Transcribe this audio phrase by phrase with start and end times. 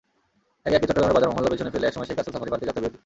[0.67, 2.97] একে একে চট্টগ্রামের বাজার-মহল্লা পেছনে ফেলে একসময় শেখ রাসেল সাফারি পার্কে যাত্রাবিরতি।